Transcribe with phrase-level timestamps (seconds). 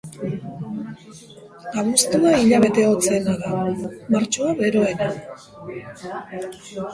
[1.79, 3.53] Abuztua hilabete hotzena da,
[4.17, 5.11] martxoa beroena.